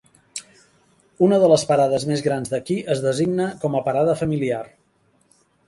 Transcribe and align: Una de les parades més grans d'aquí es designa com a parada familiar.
Una 1.27 1.37
de 1.43 1.49
les 1.51 1.65
parades 1.73 2.07
més 2.13 2.25
grans 2.29 2.53
d'aquí 2.55 2.79
es 2.95 3.05
designa 3.05 3.47
com 3.67 3.79
a 3.81 3.85
parada 3.91 4.19
familiar. 4.25 4.67